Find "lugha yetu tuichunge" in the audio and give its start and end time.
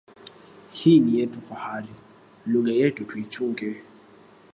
2.45-3.75